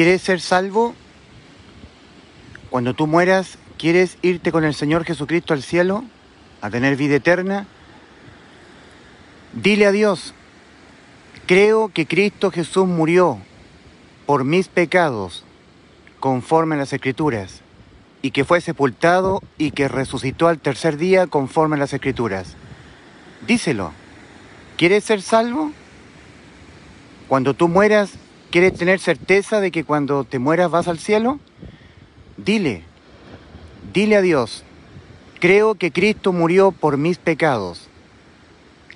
[0.00, 0.94] ¿Quieres ser salvo?
[2.70, 6.04] Cuando tú mueras, ¿quieres irte con el Señor Jesucristo al cielo?
[6.62, 7.66] ¿A tener vida eterna?
[9.52, 10.32] Dile a Dios,
[11.44, 13.40] creo que Cristo Jesús murió
[14.24, 15.44] por mis pecados
[16.18, 17.60] conforme a las Escrituras,
[18.22, 22.56] y que fue sepultado y que resucitó al tercer día conforme a las Escrituras.
[23.46, 23.92] Díselo.
[24.78, 25.72] ¿Quieres ser salvo?
[27.28, 28.12] Cuando tú mueras,
[28.50, 31.38] ¿quieres tener certeza de que cuando te mueras vas al cielo?
[32.36, 32.82] Dile,
[33.92, 34.64] dile a Dios,
[35.38, 37.88] creo que Cristo murió por mis pecados.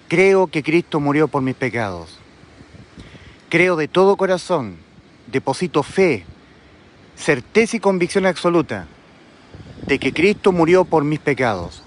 [0.09, 2.19] Creo que Cristo murió por mis pecados.
[3.49, 4.77] Creo de todo corazón,
[5.29, 6.25] deposito fe,
[7.17, 8.87] certeza y convicción absoluta
[9.87, 11.83] de que Cristo murió por mis pecados.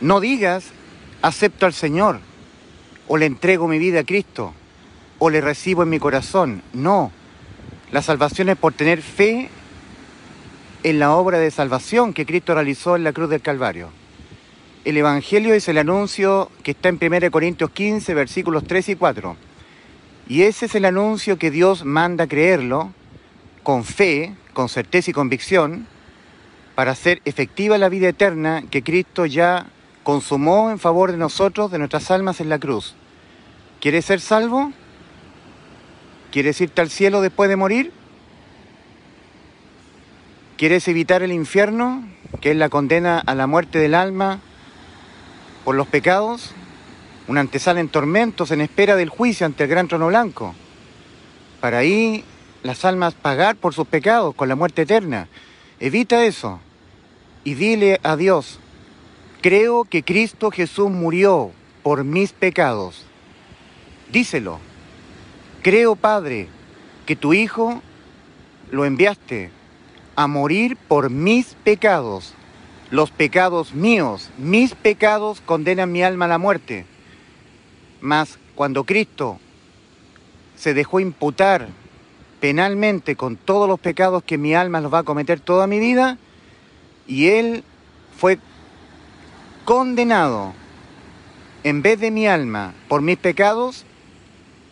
[0.00, 0.72] No digas,
[1.22, 2.20] acepto al Señor,
[3.08, 4.52] o le entrego mi vida a Cristo,
[5.18, 6.62] o le recibo en mi corazón.
[6.72, 7.10] No,
[7.92, 9.48] la salvación es por tener fe
[10.82, 13.90] en la obra de salvación que Cristo realizó en la cruz del Calvario.
[14.84, 19.36] El Evangelio es el anuncio que está en 1 Corintios 15, versículos 3 y 4.
[20.28, 22.92] Y ese es el anuncio que Dios manda creerlo
[23.62, 25.86] con fe, con certeza y convicción,
[26.76, 29.66] para hacer efectiva la vida eterna que Cristo ya
[30.04, 32.94] consumó en favor de nosotros, de nuestras almas en la cruz.
[33.80, 34.72] ¿Quieres ser salvo?
[36.30, 37.92] ¿Quieres irte al cielo después de morir?
[40.56, 42.06] ¿Quieres evitar el infierno,
[42.40, 44.40] que es la condena a la muerte del alma
[45.64, 46.52] por los pecados?
[47.28, 50.54] Una antesala en tormentos en espera del juicio ante el gran trono blanco.
[51.60, 52.24] Para ahí
[52.62, 55.28] las almas pagar por sus pecados con la muerte eterna.
[55.78, 56.60] Evita eso
[57.44, 58.58] y dile a Dios,
[59.40, 63.04] creo que Cristo Jesús murió por mis pecados.
[64.10, 64.58] Díselo.
[65.66, 66.46] Creo, Padre,
[67.06, 67.82] que tu Hijo
[68.70, 69.50] lo enviaste
[70.14, 72.34] a morir por mis pecados.
[72.92, 76.86] Los pecados míos, mis pecados condenan mi alma a la muerte.
[78.00, 79.40] Mas cuando Cristo
[80.54, 81.66] se dejó imputar
[82.38, 86.16] penalmente con todos los pecados que mi alma los va a cometer toda mi vida,
[87.08, 87.64] y Él
[88.16, 88.38] fue
[89.64, 90.52] condenado
[91.64, 93.84] en vez de mi alma por mis pecados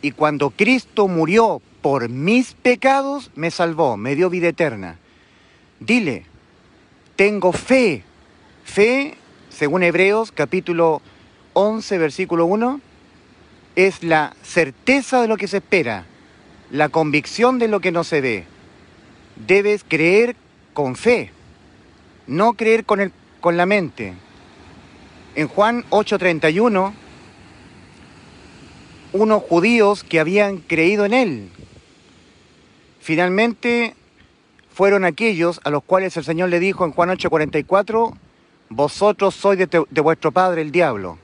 [0.05, 4.99] y cuando Cristo murió por mis pecados me salvó, me dio vida eterna.
[5.81, 6.27] Dile,
[7.17, 8.05] tengo fe,
[8.65, 9.15] fe,
[9.49, 11.01] según Hebreos capítulo
[11.55, 12.83] 11, versículo 1,
[13.77, 16.05] es la certeza de lo que se espera,
[16.71, 18.45] la convicción de lo que no se ve.
[19.37, 20.37] Debes creer
[20.75, 21.31] con fe,
[22.27, 23.11] no creer con, el,
[23.41, 24.13] con la mente,
[25.35, 26.93] en Juan 8:31,
[29.15, 31.49] unos judíos que habían creído en él.
[33.01, 33.95] Finalmente
[34.73, 38.13] fueron aquellos a los cuales el Señor le dijo en Juan 8:44,
[38.71, 41.19] vosotros sois de, de, vuestro padre el diablo.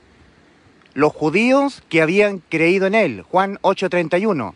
[0.93, 4.53] Los judíos que habían creído en él, Juan 8:31,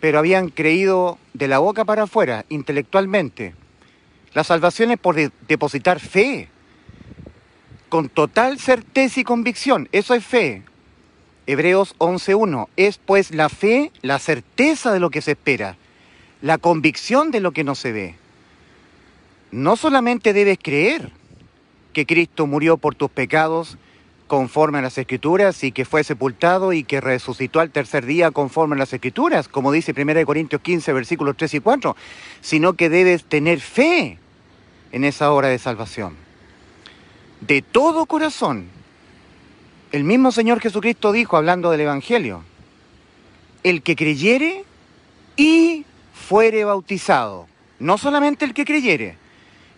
[0.00, 3.54] pero habían creído de la boca para afuera, intelectualmente.
[4.32, 6.48] La salvación es por de, depositar fe
[7.90, 9.90] con total certeza y convicción.
[9.92, 10.62] Eso es fe.
[11.46, 12.68] Hebreos 11.1.
[12.76, 15.76] Es pues la fe, la certeza de lo que se espera,
[16.40, 18.14] la convicción de lo que no se ve.
[19.50, 21.10] No solamente debes creer
[21.92, 23.76] que Cristo murió por tus pecados
[24.26, 28.76] conforme a las Escrituras y que fue sepultado y que resucitó al tercer día conforme
[28.76, 31.96] a las Escrituras, como dice 1 Corintios 15, versículos 3 y 4,
[32.40, 34.18] sino que debes tener fe
[34.90, 36.16] en esa obra de salvación
[37.46, 38.66] de todo corazón.
[39.92, 42.42] El mismo Señor Jesucristo dijo, hablando del Evangelio,
[43.62, 44.64] el que creyere
[45.36, 47.46] y fuere bautizado.
[47.78, 49.16] No solamente el que creyere.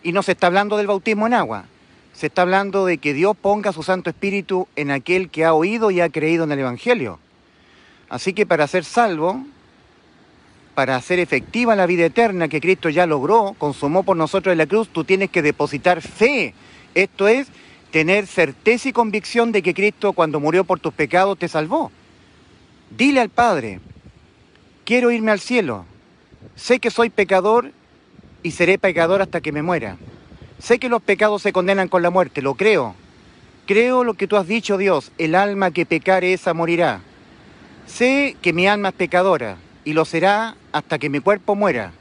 [0.03, 1.65] Y no se está hablando del bautismo en agua.
[2.13, 5.91] Se está hablando de que Dios ponga su Santo Espíritu en aquel que ha oído
[5.91, 7.19] y ha creído en el Evangelio.
[8.09, 9.45] Así que para ser salvo,
[10.77, 14.67] para hacer efectiva la vida eterna que Cristo ya logró, consumó por nosotros en la
[14.67, 16.55] cruz, tú tienes que depositar fe
[16.95, 17.49] esto es
[17.95, 21.93] tener certeza y convicción de que Cristo cuando murió por tus pecados te salvó.
[22.91, 23.79] Dile al Padre,
[24.85, 25.87] quiero irme al cielo.
[26.57, 27.71] Sé que soy pecador
[28.43, 29.97] y seré pecador hasta que me muera.
[30.59, 32.97] Sé que los pecados se condenan con la muerte, lo creo.
[33.65, 37.01] Creo lo que tú has dicho, Dios, el alma que pecare esa morirá.
[37.87, 41.93] Sé que mi alma es pecadora y lo será hasta que mi cuerpo muera.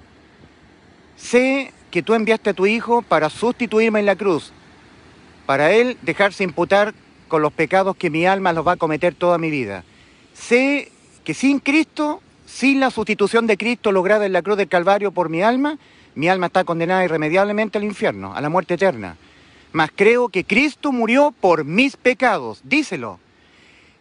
[1.17, 4.53] Sé que tú enviaste a tu Hijo para sustituirme en la cruz
[5.45, 6.93] para Él dejarse imputar
[7.27, 9.83] con los pecados que mi alma los va a cometer toda mi vida.
[10.33, 10.91] Sé
[11.23, 12.21] que sin Cristo
[12.53, 15.79] sin la sustitución de Cristo lograda en la cruz del Calvario por mi alma,
[16.15, 19.17] mi alma está condenada irremediablemente al infierno, a la muerte eterna.
[19.71, 23.19] Mas creo que Cristo murió por mis pecados, díselo.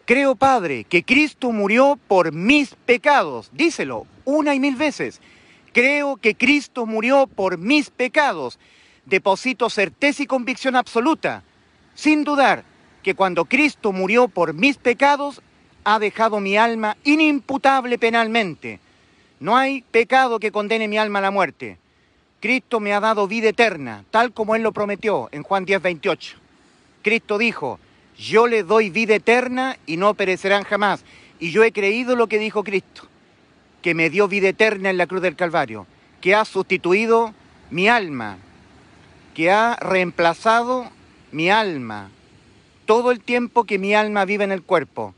[0.04, 5.20] Creo, Padre, que Cristo murió por mis pecados, díselo una y mil veces.
[5.72, 8.58] Creo que Cristo murió por mis pecados.
[9.04, 11.42] Deposito certeza y convicción absoluta,
[11.94, 12.64] sin dudar,
[13.02, 15.42] que cuando Cristo murió por mis pecados,
[15.84, 18.78] ha dejado mi alma inimputable penalmente.
[19.40, 21.78] No hay pecado que condene mi alma a la muerte.
[22.40, 26.36] Cristo me ha dado vida eterna, tal como Él lo prometió en Juan 10, 28.
[27.02, 27.80] Cristo dijo,
[28.16, 31.04] yo le doy vida eterna y no perecerán jamás.
[31.40, 33.08] Y yo he creído lo que dijo Cristo,
[33.80, 35.86] que me dio vida eterna en la cruz del Calvario,
[36.20, 37.34] que ha sustituido
[37.70, 38.38] mi alma,
[39.34, 40.88] que ha reemplazado
[41.30, 42.10] mi alma,
[42.86, 45.14] todo el tiempo que mi alma vive en el cuerpo,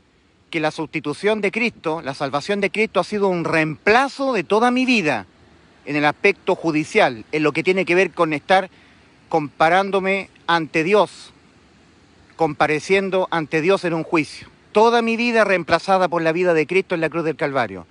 [0.49, 4.71] que la sustitución de Cristo, la salvación de Cristo ha sido un reemplazo de toda
[4.71, 5.25] mi vida
[5.85, 8.69] en el aspecto judicial, en lo que tiene que ver con estar
[9.29, 11.33] comparándome ante Dios,
[12.35, 14.47] compareciendo ante Dios en un juicio.
[14.71, 17.85] Toda mi vida reemplazada por la vida de Cristo en la cruz del Calvario.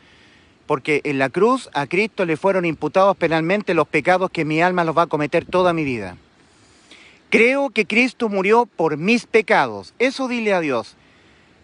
[0.67, 4.85] Porque en la cruz a Cristo le fueron imputados penalmente los pecados que mi alma
[4.85, 6.17] los va a cometer toda mi vida.
[7.31, 9.93] Creo que Cristo murió por mis pecados.
[9.99, 10.97] Eso dile a Dios.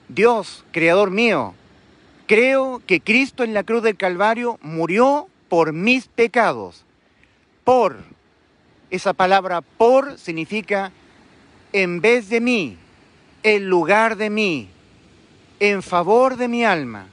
[0.09, 1.55] Dios, creador mío,
[2.27, 6.85] creo que Cristo en la cruz del Calvario murió por mis pecados.
[7.65, 7.99] Por.
[8.91, 10.91] Esa palabra por significa
[11.73, 12.77] en vez de mí,
[13.45, 14.69] en lugar de mí,
[15.61, 17.07] en favor de mi alma.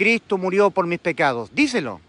[0.00, 1.50] Cristo murió por mis pecados.
[1.54, 2.00] Díselo,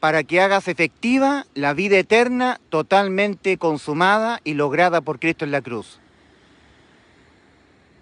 [0.00, 5.62] para que hagas efectiva la vida eterna totalmente consumada y lograda por Cristo en la
[5.62, 5.98] cruz.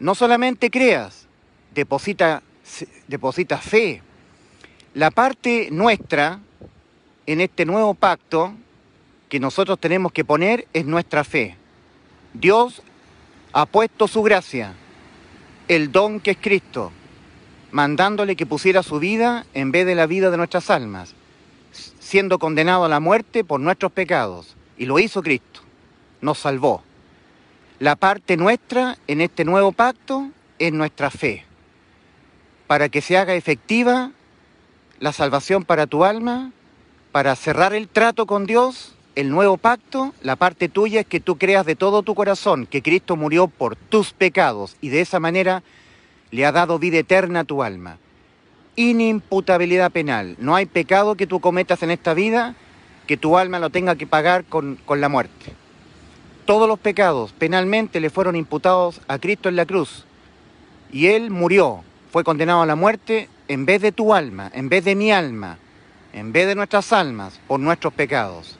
[0.01, 1.29] No solamente creas,
[1.77, 2.43] deposita,
[3.07, 4.03] deposita fe.
[4.95, 6.41] La parte nuestra
[7.27, 8.53] en este nuevo pacto
[9.29, 11.57] que nosotros tenemos que poner es nuestra fe.
[12.33, 12.83] Dios
[13.53, 14.75] ha puesto su gracia,
[15.69, 16.91] el don que es Cristo,
[17.75, 21.13] mandándole que pusiera su vida en vez de la vida de nuestras almas,
[21.99, 24.55] siendo condenado a la muerte por nuestros pecados.
[24.79, 25.61] Y lo hizo Cristo,
[26.21, 26.85] nos salvó.
[27.81, 30.31] La parte nuestra en este nuevo pacto
[30.61, 31.45] es nuestra fe,
[32.69, 34.13] para que se haga efectiva
[35.01, 36.53] la salvación para tu alma,
[37.11, 41.39] para cerrar el trato con Dios el nuevo pacto, la parte tuya es que tú
[41.39, 45.65] creas de todo tu corazón que Cristo murió por tus pecados y de esa manera
[46.31, 47.99] le ha dado vida eterna a tu alma.
[48.77, 50.37] Inimputabilidad penal.
[50.39, 52.55] No hay pecado que tú cometas en esta vida
[53.07, 55.53] que tu alma lo tenga que pagar con, con la muerte.
[56.47, 60.05] Todos los pecados penalmente le fueron imputados a Cristo en la cruz
[60.93, 61.83] y Él murió,
[62.13, 65.59] fue condenado a la muerte en vez de tu alma, en vez de mi alma,
[66.13, 68.59] en vez de nuestras almas, por nuestros pecados.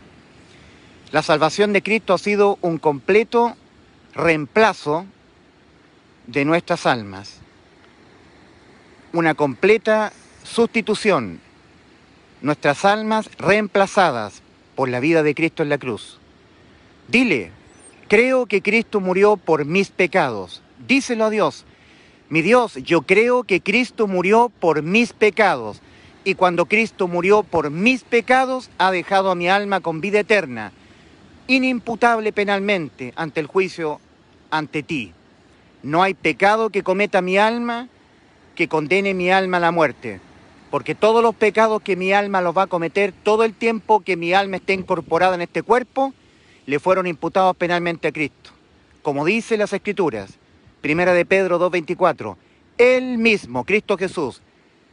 [1.13, 3.55] La salvación de Cristo ha sido un completo
[4.15, 5.07] reemplazo
[6.27, 7.41] de nuestras almas,
[9.15, 10.13] una completa
[10.43, 11.41] sustitución,
[12.43, 14.43] nuestras almas reemplazadas
[14.75, 16.19] por la vida de Cristo en la cruz.
[17.09, 17.51] Dile,
[18.09, 20.63] creo que Cristo murió por mis pecados.
[20.87, 21.65] Díselo a Dios,
[22.29, 25.81] mi Dios, yo creo que Cristo murió por mis pecados.
[26.25, 30.73] Y cuando Cristo murió por mis pecados, ha dejado a mi alma con vida eterna
[31.47, 34.01] inimputable penalmente ante el juicio
[34.51, 35.13] ante ti.
[35.83, 37.89] No hay pecado que cometa mi alma
[38.55, 40.21] que condene mi alma a la muerte,
[40.71, 44.17] porque todos los pecados que mi alma los va a cometer todo el tiempo que
[44.17, 46.13] mi alma esté incorporada en este cuerpo,
[46.67, 48.51] le fueron imputados penalmente a Cristo.
[49.03, 50.39] Como dice las Escrituras,
[50.81, 52.37] Primera de Pedro 2.24,
[52.79, 54.43] Él mismo, Cristo Jesús,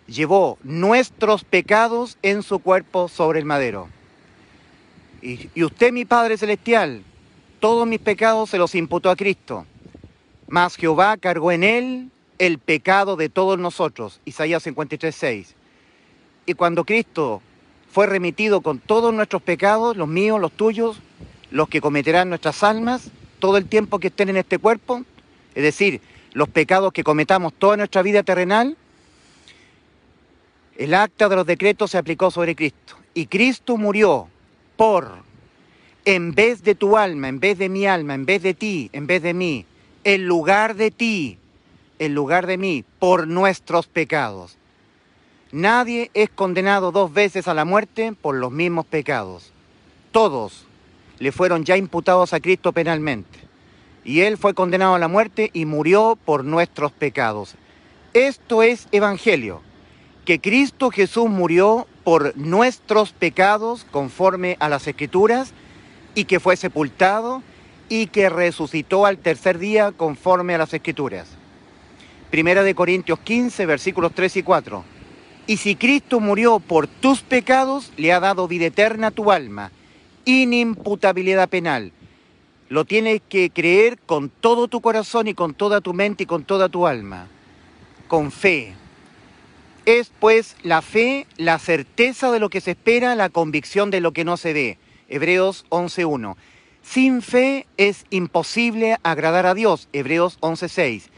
[0.08, 3.89] llevó nuestros pecados en su cuerpo sobre el madero.
[5.22, 7.03] Y, usted, mi Padre Celestial,
[7.60, 9.65] todos mis pecados se los imputó a Cristo.
[10.48, 12.12] Mas Jehová cargó en él
[12.42, 14.20] el pecado de todos nosotros.
[14.26, 15.56] Isaías 53, 6.
[16.48, 17.40] Y cuando Cristo
[17.92, 20.98] fue remitido con todos nuestros pecados, los míos, los tuyos,
[21.52, 25.04] los que cometerán nuestras almas, todo el tiempo que estén en este cuerpo,
[25.54, 26.02] es decir,
[26.34, 28.76] los pecados que cometamos toda nuestra vida terrenal,
[30.78, 32.96] el acta de los decretos se aplicó sobre Cristo.
[33.14, 34.30] Y Cristo murió
[34.78, 35.12] por,
[36.06, 39.06] en vez de tu alma, en vez de mi alma, en vez de ti, en
[39.06, 39.68] vez de mí,
[40.04, 41.38] en lugar de ti,
[42.01, 44.58] en lugar de mí, por nuestros pecados.
[45.51, 49.51] Nadie es condenado dos veces a la muerte por los mismos pecados.
[50.12, 50.65] Todos
[51.20, 53.38] le fueron ya imputados a Cristo penalmente.
[54.03, 57.53] Y Él fue condenado a la muerte y murió por nuestros pecados.
[58.15, 59.62] Esto es Evangelio.
[60.25, 65.53] que Cristo Jesús murió por nuestros pecados conforme a las escrituras
[66.15, 67.43] y que fue sepultado
[67.89, 71.41] y que resucitó al tercer día conforme a las escrituras.
[72.32, 74.86] Primera de Corintios 15, versículos 3 y 4.
[75.48, 79.70] Y si Cristo murió por tus pecados, le ha dado vida eterna a tu alma,
[80.24, 81.92] inimputabilidad penal.
[82.70, 86.46] Lo tienes que creer con todo tu corazón y con toda tu mente y con
[86.46, 87.28] toda tu alma,
[88.08, 88.76] con fe.
[89.86, 94.14] Es pues la fe, la certeza de lo que se espera, la convicción de lo
[94.14, 94.78] que no se ve.
[95.10, 96.38] Hebreos 11.1.
[96.82, 99.90] Sin fe es imposible agradar a Dios.
[99.92, 101.11] Hebreos 11.6.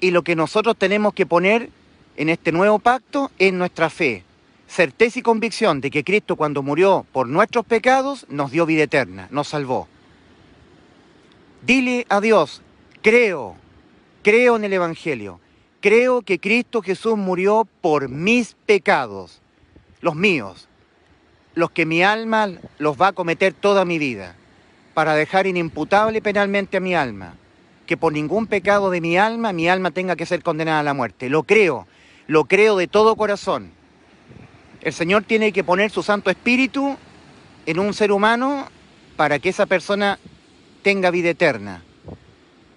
[0.00, 1.70] Y lo que nosotros tenemos que poner
[2.16, 4.24] en este nuevo pacto es nuestra fe.
[4.66, 9.28] Certeza y convicción de que Cristo cuando murió por nuestros pecados nos dio vida eterna,
[9.30, 9.88] nos salvó.
[11.62, 12.62] Dile a Dios,
[13.02, 13.56] creo,
[14.22, 15.40] creo en el Evangelio
[15.80, 19.40] Creo que Cristo Jesús murió por mis pecados,
[20.02, 20.68] los míos,
[21.54, 24.36] los que mi alma los va a cometer toda mi vida,
[24.92, 27.34] para dejar inimputable penalmente a mi alma,
[27.90, 30.94] que por ningún pecado de mi alma mi alma tenga que ser condenada a la
[30.94, 31.28] muerte.
[31.28, 31.88] Lo creo,
[32.28, 33.72] lo creo de todo corazón.
[34.80, 36.96] El Señor tiene que poner su Santo Espíritu
[37.66, 38.68] en un ser humano
[39.16, 40.20] para que esa persona
[40.82, 41.82] tenga vida eterna.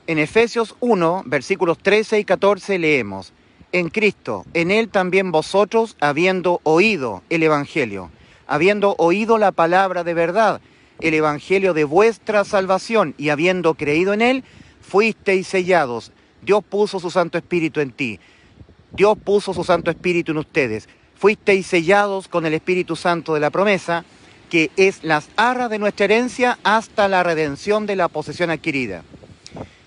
[0.07, 3.33] En Efesios 1, versículos 13 y 14 leemos,
[3.71, 8.09] en Cristo, en Él también vosotros, habiendo oído el Evangelio,
[8.47, 10.59] habiendo oído la palabra de verdad,
[11.01, 14.43] el Evangelio de vuestra salvación, y habiendo creído en Él,
[14.83, 16.11] fuisteis sellados.
[16.41, 18.19] Dios puso su Santo Espíritu en ti.
[18.91, 20.87] Dios puso su Santo Espíritu en ustedes.
[21.15, 24.05] Fuisteis sellados con el Espíritu Santo de la promesa,
[24.49, 29.03] que es las arras de nuestra herencia hasta la redención de la posesión adquirida.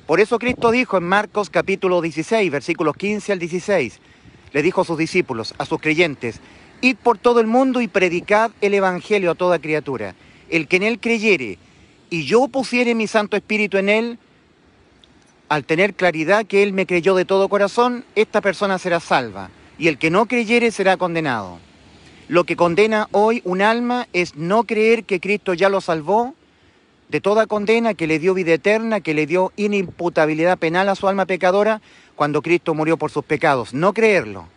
[0.07, 4.01] Por eso Cristo dijo en Marcos capítulo 16, versículos 15 al 16,
[4.53, 6.41] le dijo a sus discípulos, a sus creyentes,
[6.81, 10.15] id por todo el mundo y predicad el Evangelio a toda criatura.
[10.49, 11.59] El que en él creyere
[12.09, 14.19] y yo pusiere mi Santo Espíritu en él,
[15.49, 19.89] al tener claridad que él me creyó de todo corazón, esta persona será salva, y
[19.89, 21.59] el que no creyere será condenado.
[22.29, 26.35] Lo que condena hoy un alma es no creer que Cristo ya lo salvó,
[27.09, 31.07] de toda condena, que le dio vida eterna, que le dio inimputabilidad penal a su
[31.07, 31.81] alma pecadora
[32.17, 33.73] cuando Cristo murió por sus pecados.
[33.75, 34.49] No creerlo,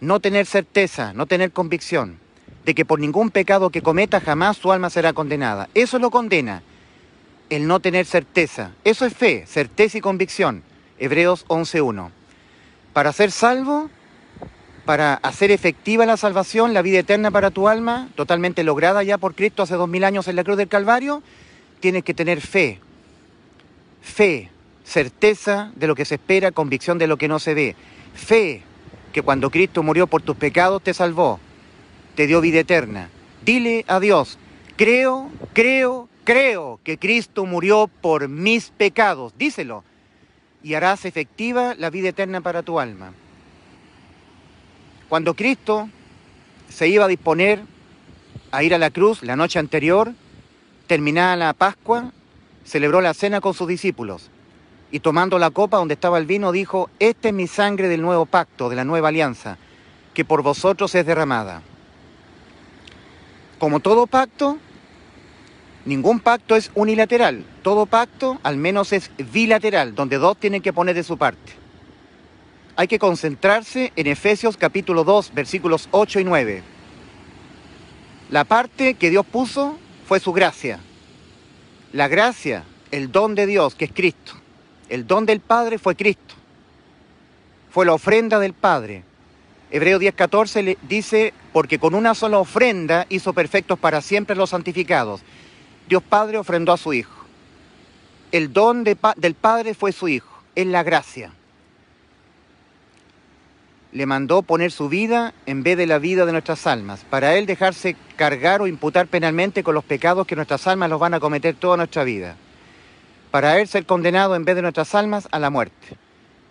[0.00, 2.20] no tener certeza, no tener convicción
[2.64, 5.68] de que por ningún pecado que cometa jamás su alma será condenada.
[5.74, 6.62] Eso lo condena,
[7.50, 8.72] el no tener certeza.
[8.84, 10.62] Eso es fe, certeza y convicción.
[10.98, 12.10] Hebreos 11.1.
[12.92, 13.90] Para ser salvo,
[14.84, 19.34] para hacer efectiva la salvación, la vida eterna para tu alma, totalmente lograda ya por
[19.34, 21.22] Cristo hace dos mil años en la cruz del Calvario,
[21.80, 22.80] tienes que tener fe.
[24.02, 24.50] Fe,
[24.84, 27.76] certeza de lo que se espera, convicción de lo que no se ve.
[28.14, 28.62] Fe,
[29.12, 31.38] que cuando Cristo murió por tus pecados te salvó,
[32.14, 33.10] te dio vida eterna.
[33.44, 34.38] Dile a Dios,
[34.76, 39.32] creo, creo, creo que Cristo murió por mis pecados.
[39.38, 39.82] Díselo.
[40.62, 43.14] Y harás efectiva la vida eterna para tu alma.
[45.08, 45.88] Cuando Cristo
[46.68, 47.62] se iba a disponer
[48.50, 50.12] a ir a la cruz la noche anterior,
[50.86, 52.12] Terminada la Pascua,
[52.62, 54.28] celebró la cena con sus discípulos
[54.90, 58.26] y tomando la copa donde estaba el vino dijo, Esta es mi sangre del nuevo
[58.26, 59.56] pacto, de la nueva alianza,
[60.12, 61.62] que por vosotros es derramada.
[63.58, 64.58] Como todo pacto,
[65.88, 70.94] ningún pacto es unilateral, todo pacto al menos es bilateral, donde dos tienen que poner
[70.94, 71.52] de su parte.
[72.76, 76.62] Hay que concentrarse en Efesios capítulo 2, versículos 8 y 9.
[78.30, 80.78] La parte que Dios puso fue su gracia.
[81.92, 84.34] La gracia, el don de Dios, que es Cristo.
[84.88, 86.34] El don del Padre fue Cristo.
[87.70, 89.02] Fue la ofrenda del Padre.
[89.70, 95.20] Hebreo 10:14 le dice, porque con una sola ofrenda hizo perfectos para siempre los santificados.
[95.88, 97.24] Dios Padre ofrendó a su Hijo.
[98.30, 101.32] El don del Padre fue su Hijo, es la gracia
[103.92, 107.46] le mandó poner su vida en vez de la vida de nuestras almas, para Él
[107.46, 111.54] dejarse cargar o imputar penalmente con los pecados que nuestras almas los van a cometer
[111.54, 112.36] toda nuestra vida,
[113.30, 115.96] para Él ser condenado en vez de nuestras almas a la muerte,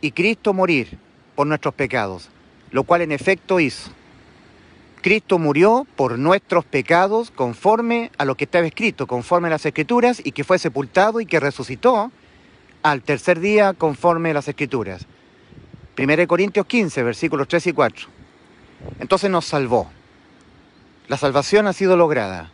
[0.01, 0.97] y Cristo morir
[1.35, 2.29] por nuestros pecados,
[2.71, 3.91] lo cual en efecto hizo.
[5.01, 10.21] Cristo murió por nuestros pecados conforme a lo que estaba escrito, conforme a las escrituras,
[10.23, 12.11] y que fue sepultado y que resucitó
[12.83, 15.05] al tercer día conforme a las escrituras.
[15.97, 18.07] 1 Corintios 15, versículos 3 y 4.
[18.99, 19.89] Entonces nos salvó.
[21.07, 22.51] La salvación ha sido lograda.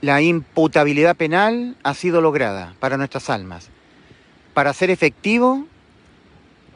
[0.00, 3.70] La imputabilidad penal ha sido lograda para nuestras almas.
[4.52, 5.66] Para ser efectivo,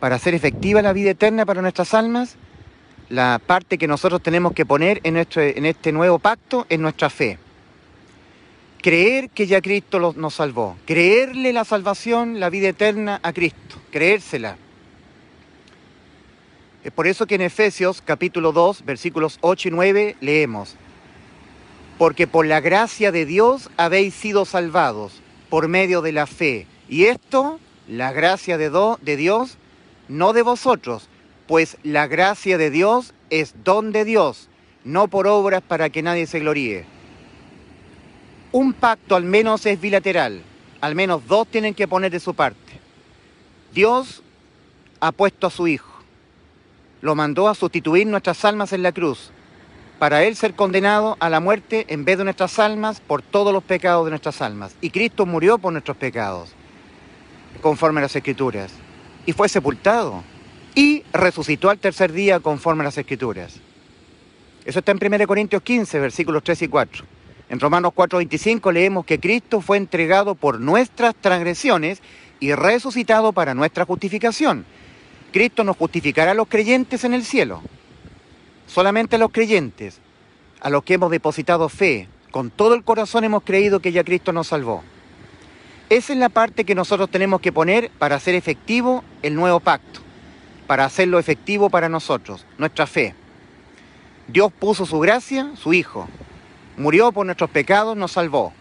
[0.00, 2.36] para hacer efectiva la vida eterna para nuestras almas,
[3.10, 7.38] la parte que nosotros tenemos que poner en, este nuevo pacto es nuestra fe.
[8.80, 14.56] Creer que ya Cristo nos salvó, creerle la salvación, la vida eterna a Cristo, creérsela.
[16.84, 20.76] Es por eso que en Efesios capítulo 2, versículos 8 y 9 leemos,
[21.98, 26.66] porque por la gracia de Dios habéis sido salvados por medio de la fe.
[26.88, 29.58] Y esto, la gracia de Dios,
[30.08, 31.09] no de vosotros,
[31.50, 34.48] pues la gracia de Dios es don de Dios,
[34.84, 36.84] no por obras para que nadie se gloríe.
[38.52, 40.42] Un pacto al menos es bilateral,
[40.80, 42.78] al menos dos tienen que poner de su parte.
[43.74, 44.22] Dios
[45.00, 45.90] ha puesto a su Hijo,
[47.00, 49.32] lo mandó a sustituir nuestras almas en la cruz,
[49.98, 53.64] para Él ser condenado a la muerte en vez de nuestras almas por todos los
[53.64, 54.76] pecados de nuestras almas.
[54.80, 56.52] Y Cristo murió por nuestros pecados,
[57.60, 58.70] conforme a las Escrituras,
[59.26, 60.22] y fue sepultado,
[60.74, 63.60] y resucitó al tercer día conforme a las Escrituras.
[64.64, 67.04] Eso está en 1 Corintios 15, versículos 3 y 4.
[67.48, 72.00] En Romanos 4, 25 leemos que Cristo fue entregado por nuestras transgresiones
[72.38, 74.64] y resucitado para nuestra justificación.
[75.32, 77.62] Cristo nos justificará a los creyentes en el cielo.
[78.66, 79.98] Solamente a los creyentes,
[80.60, 84.32] a los que hemos depositado fe, con todo el corazón hemos creído que ya Cristo
[84.32, 84.82] nos salvó.
[85.88, 90.00] Esa es la parte que nosotros tenemos que poner para hacer efectivo el nuevo pacto,
[90.70, 93.16] para hacerlo efectivo para nosotros, nuestra fe.
[94.28, 96.06] Dios puso su gracia, su Hijo,
[96.76, 98.52] murió por nuestros pecados, nos salvó.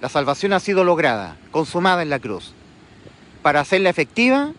[0.00, 2.54] La salvación ha sido lograda, consumada en la cruz.
[3.42, 4.54] Para hacerla efectiva,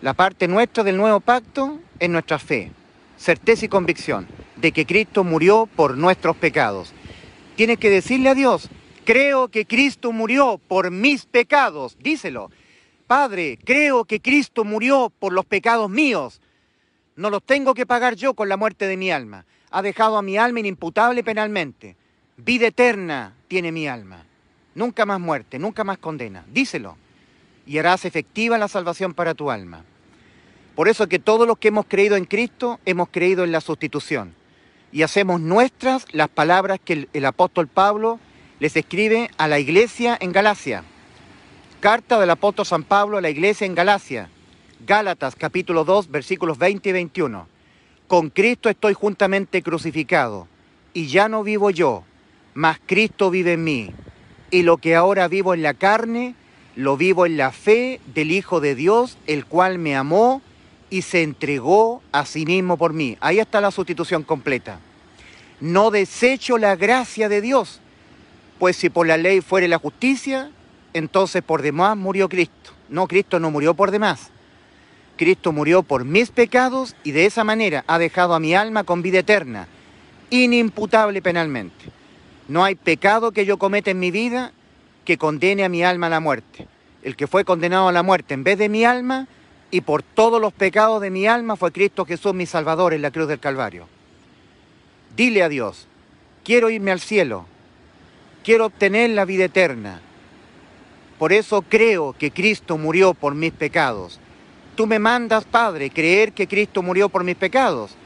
[0.00, 2.72] la parte nuestra del nuevo pacto es nuestra fe,
[3.18, 4.26] certeza y convicción
[4.56, 6.94] de que Cristo murió por nuestros pecados.
[7.56, 8.70] Tienes que decirle a Dios,
[9.04, 12.48] creo que Cristo murió por mis pecados, díselo.
[13.08, 16.40] Padre, creo que Cristo murió por los pecados míos.
[17.16, 19.46] No los tengo que pagar yo con la muerte de mi alma.
[19.70, 21.96] Ha dejado a mi alma inimputable penalmente.
[22.36, 24.24] Vida eterna tiene mi alma.
[24.76, 26.44] Nunca más muerte, nunca más condena.
[26.52, 26.96] Díselo.
[27.66, 29.84] Y harás efectiva la salvación para tu alma.
[30.76, 34.34] Por eso que todos los que hemos creído en Cristo hemos creído en la sustitución
[34.92, 38.20] y hacemos nuestras las palabras que el, apóstol Pablo
[38.60, 40.84] les escribe a la iglesia en Galacia.
[41.80, 44.28] Carta del apóstol San Pablo a la iglesia en Galacia.
[44.84, 47.46] Gálatas capítulo 2 versículos 20 y 21.
[48.08, 50.48] Con Cristo estoy juntamente crucificado
[50.92, 52.02] y ya no vivo yo,
[52.54, 53.90] mas Cristo vive en mí.
[54.50, 56.34] Y lo que ahora vivo en la carne,
[56.74, 60.42] lo vivo en la fe del Hijo de Dios, el cual me amó
[60.90, 63.16] y se entregó a sí mismo por mí.
[63.20, 64.80] Ahí está la sustitución completa.
[65.60, 67.80] No desecho la gracia de Dios,
[68.58, 70.50] pues si por la ley fuere la justicia,
[70.98, 72.72] entonces por demás murió Cristo.
[72.88, 74.30] No, Cristo no murió por demás.
[75.16, 79.02] Cristo murió por mis pecados y de esa manera ha dejado a mi alma con
[79.02, 79.66] vida eterna,
[80.30, 81.86] inimputable penalmente.
[82.46, 84.52] No hay pecado que yo cometa en mi vida
[85.04, 86.68] que condene a mi alma a la muerte.
[87.02, 89.26] El que fue condenado a la muerte en vez de mi alma
[89.70, 93.10] y por todos los pecados de mi alma fue Cristo Jesús mi Salvador en la
[93.10, 93.88] cruz del Calvario.
[95.16, 95.86] Dile a Dios,
[96.44, 97.44] quiero irme al cielo,
[98.44, 100.00] quiero obtener la vida eterna.
[101.18, 104.20] Por eso creo que Cristo murió por mis pecados.
[104.76, 107.96] Tú me mandas, Padre, creer que Cristo murió por mis pecados.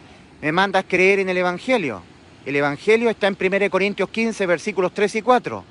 [0.40, 2.02] Me mandas creer en el Evangelio.
[2.46, 5.64] El Evangelio está en 1 Corintios 15, versículos 3 y 4.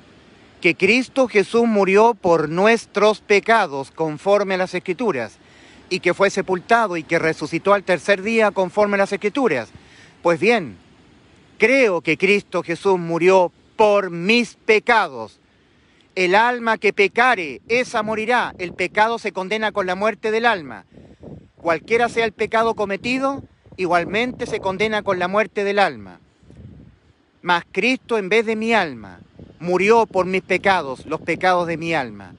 [0.60, 5.38] Que Cristo Jesús murió por nuestros pecados conforme a las Escrituras
[5.92, 9.68] y que fue sepultado y que resucitó al tercer día conforme a las escrituras.
[10.22, 10.78] Pues bien,
[11.58, 15.38] creo que Cristo Jesús murió por mis pecados.
[16.14, 18.54] El alma que pecare, esa morirá.
[18.58, 20.84] El pecado se condena con la muerte del alma.
[21.56, 23.42] Cualquiera sea el pecado cometido,
[23.76, 26.20] igualmente se condena con la muerte del alma.
[27.40, 29.20] Mas Cristo en vez de mi alma
[29.58, 32.34] murió por mis pecados, los pecados de mi alma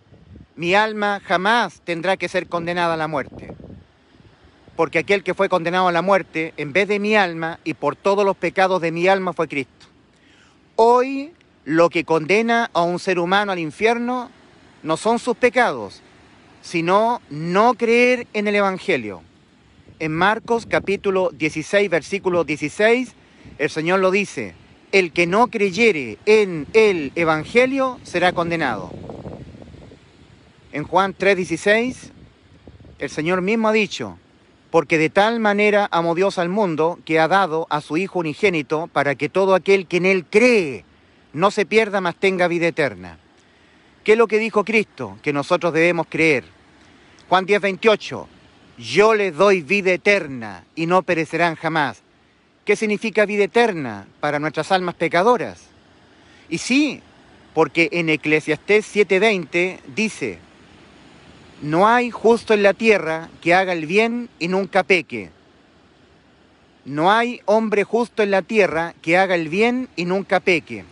[0.56, 3.54] mi alma jamás tendrá que ser condenada a la muerte.
[4.76, 7.96] Porque aquel que fue condenado a la muerte, en vez de mi alma y por
[7.96, 9.88] todos los pecados de mi alma, fue Cristo.
[10.76, 11.34] Hoy
[11.66, 14.30] lo que condena a un ser humano al infierno
[14.82, 16.02] no son sus pecados,
[16.62, 19.22] sino no creer en el Evangelio.
[20.00, 23.14] En Marcos capítulo 16, versículo 16,
[23.58, 24.56] el Señor lo dice,
[24.92, 28.92] el que no creyere en el Evangelio será condenado.
[30.72, 32.12] En Juan 3:16,
[33.00, 34.18] el Señor mismo ha dicho,
[34.70, 38.88] porque de tal manera amó Dios al mundo que ha dado a su Hijo unigénito
[38.88, 40.84] para que todo aquel que en Él cree
[41.34, 43.18] no se pierda, mas tenga vida eterna.
[44.04, 45.18] ¿Qué es lo que dijo Cristo?
[45.22, 46.46] Que nosotros debemos creer.
[47.30, 48.28] Juan 10:28,
[48.78, 52.02] yo les doy vida eterna y no perecerán jamás.
[52.66, 55.68] ¿Qué significa vida eterna para nuestras almas pecadoras?
[56.50, 57.02] Y sí,
[57.54, 60.40] porque en Eclesiastés 7:20 dice,
[61.62, 65.30] no hay justo en la tierra que haga el bien y nunca peque.
[66.84, 70.84] No hay hombre justo en la tierra que haga el bien y nunca peque.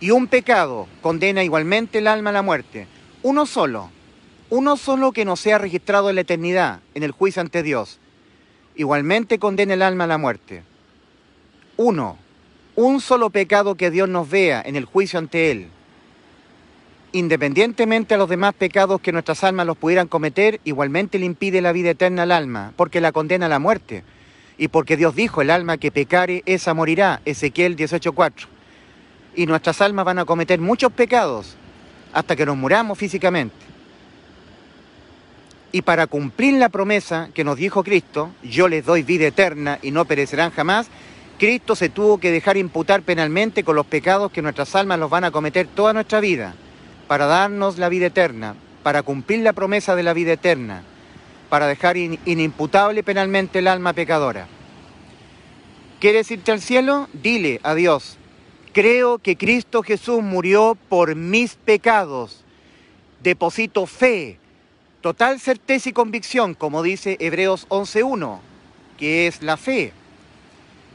[0.00, 2.86] Y un pecado condena igualmente el alma a la muerte.
[3.22, 3.90] Uno solo,
[4.48, 8.00] uno solo que no sea registrado en la eternidad, en el juicio ante Dios.
[8.74, 10.62] Igualmente condena el alma a la muerte.
[11.76, 12.16] Uno,
[12.76, 15.68] un solo pecado que Dios nos vea en el juicio ante Él.
[17.12, 21.72] Independientemente a los demás pecados que nuestras almas los pudieran cometer, igualmente le impide la
[21.72, 24.02] vida eterna al alma, porque la condena a la muerte.
[24.56, 28.59] Y porque Dios dijo, el alma que pecare, esa morirá, Ezequiel 18.4.
[29.34, 31.56] Y nuestras almas van a cometer muchos pecados
[32.12, 33.70] hasta que nos muramos físicamente.
[35.72, 39.92] Y para cumplir la promesa que nos dijo Cristo, yo les doy vida eterna y
[39.92, 40.88] no perecerán jamás,
[41.38, 45.24] Cristo se tuvo que dejar imputar penalmente con los pecados que nuestras almas los van
[45.24, 46.54] a cometer toda nuestra vida,
[47.06, 50.82] para darnos la vida eterna, para cumplir la promesa de la vida eterna,
[51.48, 54.48] para dejar inimputable penalmente el alma pecadora.
[56.00, 57.08] ¿Quieres irte al cielo?
[57.12, 58.18] Dile a Dios,
[58.72, 62.44] creo que Cristo Jesús murió por mis pecados.
[63.22, 64.38] Deposito fe,
[65.00, 68.40] total certeza y convicción, como dice Hebreos 11.1,
[68.98, 69.92] que es la fe.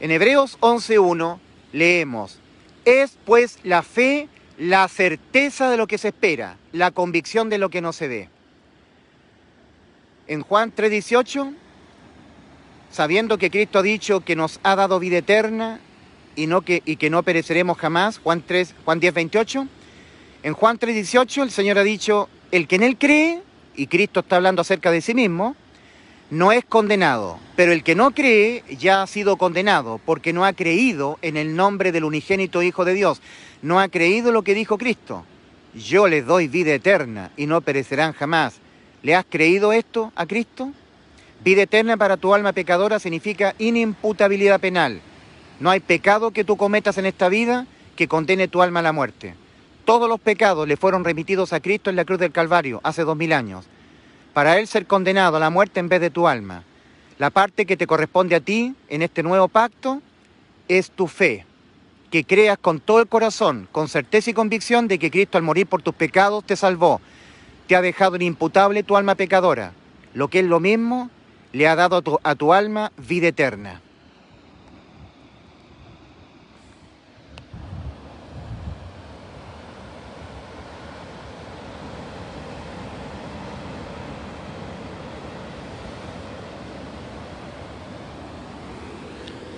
[0.00, 1.38] En Hebreos 11.1
[1.72, 2.38] leemos,
[2.84, 7.68] es pues la fe la certeza de lo que se espera, la convicción de lo
[7.68, 8.28] que no se ve.
[10.26, 11.54] En Juan 3.18,
[12.90, 15.80] sabiendo que Cristo ha dicho que nos ha dado vida eterna
[16.36, 19.66] y, no que, y que no pereceremos jamás, Juan, 3, Juan 10.28,
[20.42, 23.42] en Juan 3.18 el Señor ha dicho, el que en Él cree,
[23.74, 25.56] y Cristo está hablando acerca de sí mismo,
[26.30, 30.52] no es condenado, pero el que no cree ya ha sido condenado, porque no ha
[30.52, 33.20] creído en el nombre del unigénito Hijo de Dios,
[33.62, 35.24] no ha creído lo que dijo Cristo.
[35.74, 38.60] Yo les doy vida eterna y no perecerán jamás.
[39.02, 40.72] ¿Le has creído esto a Cristo?
[41.44, 45.00] Vida eterna para tu alma pecadora significa inimputabilidad penal.
[45.60, 47.66] No hay pecado que tú cometas en esta vida
[47.96, 49.34] que condene tu alma a la muerte.
[49.84, 53.16] Todos los pecados le fueron remitidos a Cristo en la cruz del Calvario hace dos
[53.16, 53.66] mil años
[54.36, 56.62] para él ser condenado a la muerte en vez de tu alma.
[57.16, 60.02] La parte que te corresponde a ti en este nuevo pacto
[60.68, 61.46] es tu fe,
[62.10, 65.66] que creas con todo el corazón, con certeza y convicción de que Cristo al morir
[65.66, 67.00] por tus pecados te salvó,
[67.66, 69.72] te ha dejado inimputable tu alma pecadora,
[70.12, 71.08] lo que es lo mismo,
[71.54, 73.80] le ha dado a tu, a tu alma vida eterna.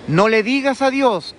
[0.09, 1.35] No le digas a Dios,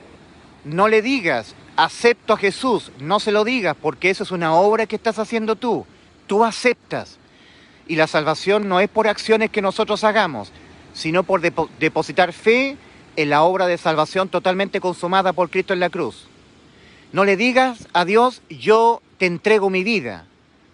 [0.64, 4.86] no le digas, acepto a Jesús, no se lo digas, porque eso es una obra
[4.86, 5.86] que estás haciendo tú.
[6.28, 7.18] Tú aceptas.
[7.88, 10.52] Y la salvación no es por acciones que nosotros hagamos,
[10.94, 12.76] sino por depositar fe
[13.16, 16.28] en la obra de salvación totalmente consumada por Cristo en la cruz.
[17.10, 20.26] No le digas a Dios, yo te entrego mi vida.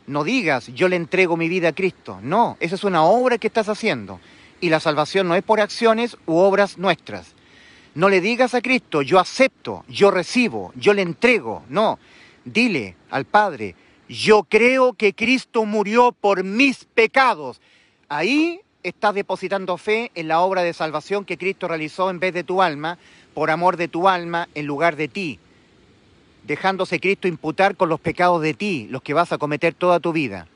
[0.07, 2.19] No digas, yo le entrego mi vida a Cristo.
[2.23, 4.21] No, esa es una obra que estás haciendo.
[4.61, 7.36] Y la salvación no es por acciones u obras nuestras.
[7.97, 11.63] No le digas a Cristo, yo acepto, yo recibo, yo le entrego.
[11.71, 11.99] No,
[12.45, 13.75] dile al Padre,
[14.07, 17.59] yo creo que Cristo murió por mis pecados.
[18.11, 22.45] Ahí estás depositando fe en la obra de salvación que Cristo realizó en vez de
[22.45, 22.99] tu alma,
[23.33, 25.39] por amor de tu alma, en lugar de ti,
[26.47, 30.13] dejándose Cristo imputar con los pecados de ti, los que vas a cometer toda tu
[30.13, 30.49] vida.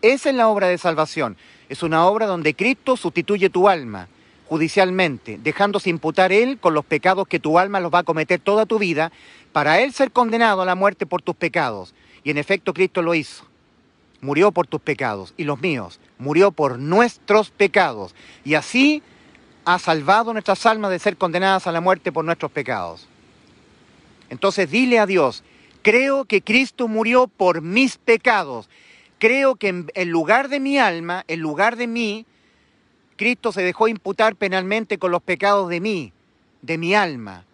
[0.00, 1.36] Esa es la obra de salvación.
[1.68, 4.08] Es una obra donde Cristo sustituye tu alma
[4.48, 8.66] judicialmente, dejándose imputar él con los pecados que tu alma los va a cometer toda
[8.66, 9.12] tu vida,
[9.52, 11.94] para él ser condenado a la muerte por tus pecados.
[12.22, 13.44] Y en efecto Cristo lo hizo.
[14.20, 16.00] Murió por tus pecados y los míos.
[16.18, 18.14] Murió por nuestros pecados.
[18.44, 19.02] Y así
[19.64, 23.08] ha salvado nuestras almas de ser condenadas a la muerte por nuestros pecados.
[24.30, 25.44] Entonces dile a Dios,
[25.82, 28.68] creo que Cristo murió por mis pecados.
[29.18, 32.26] Creo que en lugar de mi alma, en lugar de mí,
[33.16, 36.12] Cristo se dejó imputar penalmente con los pecados de mí,
[36.62, 37.44] de mi alma,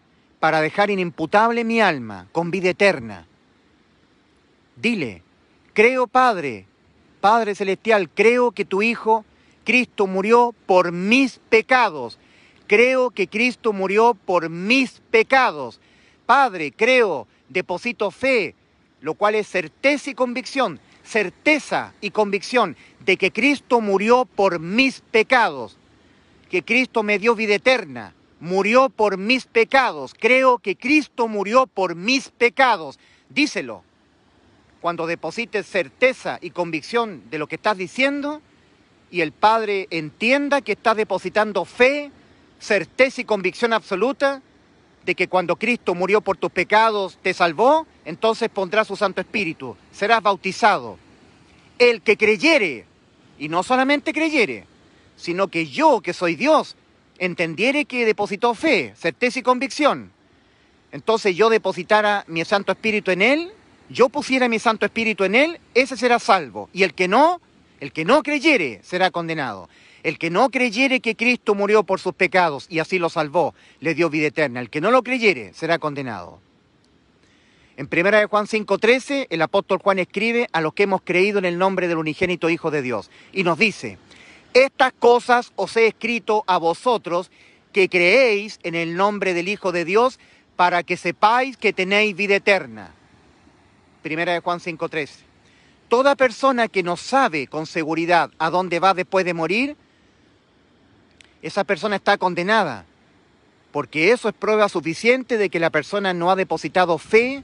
[0.41, 3.27] para dejar inimputable mi alma con vida eterna.
[4.77, 5.23] Dile,
[5.73, 6.67] creo Padre,
[7.21, 9.25] Padre Celestial, creo que tu Hijo,
[9.65, 12.19] Cristo, murió por mis pecados.
[12.67, 15.81] Creo que Cristo murió por mis pecados.
[16.27, 18.57] Padre, creo, deposito fe,
[19.01, 25.01] lo cual es certeza y convicción, certeza y convicción de que Cristo murió por mis
[25.01, 25.77] pecados.
[26.51, 31.95] que Cristo me dio vida eterna, murió por mis pecados, creo que Cristo murió por
[31.95, 32.99] mis pecados,
[33.31, 33.83] díselo.
[34.83, 38.43] Cuando deposites certeza y convicción de lo que estás diciendo
[39.11, 42.11] y el Padre entienda que estás depositando fe,
[42.59, 44.43] certeza y convicción absoluta
[45.07, 49.75] de que cuando Cristo murió por tus pecados te salvó, entonces pondrá su Santo Espíritu,
[49.91, 50.99] serás bautizado.
[51.79, 52.85] El que creyere,
[53.43, 54.67] y no solamente creyere,
[55.17, 56.77] sino que yo, que soy Dios,
[57.19, 60.13] entendiere que depositó fe, certeza y convicción,
[60.93, 63.51] entonces yo depositara mi Santo Espíritu en él,
[63.89, 66.71] yo pusiera mi Santo Espíritu en él, ese será salvo.
[66.73, 67.41] Y el que no,
[67.81, 69.69] el que no creyere, será condenado.
[70.05, 73.95] El que no creyere que Cristo murió por sus pecados y así lo salvó, le
[73.95, 74.61] dio vida eterna.
[74.61, 76.39] El que no lo creyere, será condenado.
[77.77, 81.59] En 1 Juan 5:13, el apóstol Juan escribe a los que hemos creído en el
[81.59, 83.11] nombre del unigénito Hijo de Dios.
[83.33, 83.99] Y nos dice,
[84.53, 87.31] estas cosas os he escrito a vosotros
[87.73, 90.19] que creéis en el nombre del Hijo de Dios
[90.57, 92.93] para que sepáis que tenéis vida eterna.
[94.03, 95.11] Primera de Juan 5.13.
[95.89, 99.77] Toda persona que no sabe con seguridad a dónde va después de morir,
[101.41, 102.85] esa persona está condenada,
[103.73, 107.43] porque eso es prueba suficiente de que la persona no ha depositado fe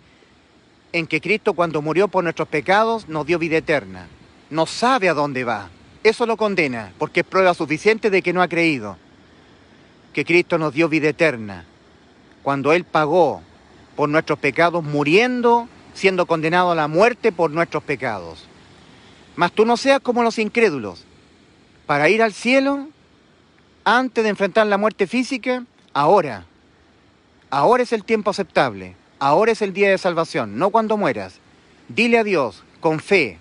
[0.93, 4.09] en que Cristo cuando murió por nuestros pecados nos dio vida eterna.
[4.51, 5.71] No sabe a dónde va.
[6.03, 8.97] Eso lo condena, porque es prueba suficiente de que no ha creído
[10.13, 11.65] que Cristo nos dio vida eterna,
[12.43, 13.43] cuando Él pagó
[13.95, 18.47] por nuestros pecados, muriendo, siendo condenado a la muerte por nuestros pecados.
[19.37, 21.05] Mas tú no seas como los incrédulos.
[21.87, 22.89] Para ir al cielo,
[23.85, 26.47] antes de enfrentar la muerte física, ahora.
[27.51, 28.97] Ahora es el tiempo aceptable.
[29.19, 31.41] Ahora es el día de salvación, no cuando mueras.
[31.89, 33.39] Dile a Dios, con fe,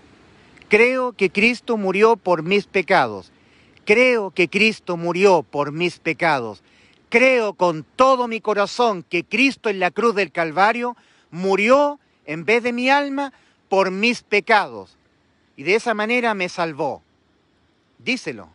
[0.69, 3.31] Creo que Cristo murió por mis pecados.
[3.85, 6.61] Creo que Cristo murió por mis pecados.
[7.09, 10.97] Creo con todo mi corazón que Cristo en la cruz del Calvario
[11.31, 13.31] murió en vez de mi alma
[13.69, 14.97] por mis pecados.
[15.55, 17.01] Y de esa manera me salvó.
[17.99, 18.49] Díselo.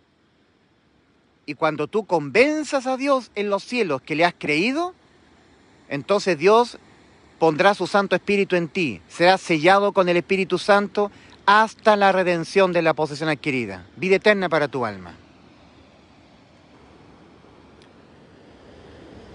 [1.46, 4.94] Y cuando tú convenzas a Dios en los cielos que le has creído,
[5.88, 6.78] entonces Dios
[7.42, 9.00] pondrá su Santo Espíritu en ti.
[9.08, 11.10] Serás sellado con el Espíritu Santo
[11.44, 15.16] hasta la redención de la posesión adquirida, vida eterna para tu alma.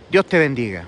[0.09, 0.85] Dios te bendiga.